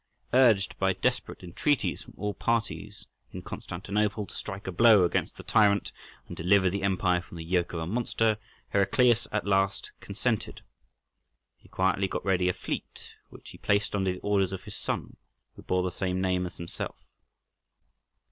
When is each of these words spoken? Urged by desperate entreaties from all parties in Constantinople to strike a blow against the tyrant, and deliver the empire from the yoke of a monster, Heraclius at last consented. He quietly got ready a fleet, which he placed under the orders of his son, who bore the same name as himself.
Urged 0.33 0.75
by 0.79 0.93
desperate 0.93 1.43
entreaties 1.43 2.01
from 2.01 2.15
all 2.17 2.33
parties 2.33 3.05
in 3.31 3.43
Constantinople 3.43 4.25
to 4.25 4.33
strike 4.33 4.65
a 4.65 4.71
blow 4.71 5.03
against 5.03 5.37
the 5.37 5.43
tyrant, 5.43 5.91
and 6.27 6.35
deliver 6.35 6.71
the 6.71 6.81
empire 6.81 7.21
from 7.21 7.37
the 7.37 7.43
yoke 7.43 7.71
of 7.71 7.79
a 7.81 7.85
monster, 7.85 8.39
Heraclius 8.69 9.27
at 9.31 9.45
last 9.45 9.91
consented. 9.99 10.63
He 11.55 11.69
quietly 11.69 12.07
got 12.07 12.25
ready 12.25 12.49
a 12.49 12.53
fleet, 12.53 13.13
which 13.29 13.51
he 13.51 13.59
placed 13.59 13.93
under 13.95 14.11
the 14.13 14.19
orders 14.21 14.51
of 14.51 14.63
his 14.63 14.75
son, 14.75 15.17
who 15.55 15.61
bore 15.61 15.83
the 15.83 15.91
same 15.91 16.19
name 16.19 16.47
as 16.47 16.57
himself. 16.57 17.05